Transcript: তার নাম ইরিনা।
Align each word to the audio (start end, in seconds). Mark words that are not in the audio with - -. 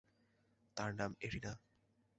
তার 0.77 0.91
নাম 0.95 1.11
ইরিনা। 1.21 1.51